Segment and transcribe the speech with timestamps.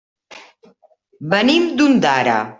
[1.35, 2.45] Venim d'Ondara.